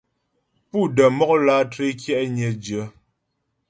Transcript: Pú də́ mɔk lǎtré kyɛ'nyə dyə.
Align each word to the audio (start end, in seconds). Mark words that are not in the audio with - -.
Pú 0.69 0.79
də́ 0.95 1.07
mɔk 1.17 1.31
lǎtré 1.45 1.87
kyɛ'nyə 2.01 2.49
dyə. 2.63 2.81